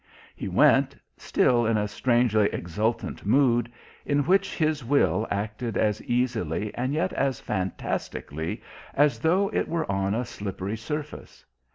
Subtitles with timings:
[0.35, 3.71] He went, still in a strangely exultant mood,
[4.03, 8.63] in which his will acted as easily and yet as fantastically
[8.95, 11.45] as though it were on a slippery surface.